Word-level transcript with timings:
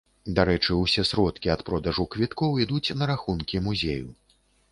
Дарэчы, 0.37 0.69
усе 0.83 1.03
сродкі 1.09 1.51
ад 1.55 1.61
продажу 1.67 2.07
квіткоў 2.15 2.57
ідуць 2.65 2.95
на 2.99 3.11
рахункі 3.13 3.63
музею. 3.69 4.09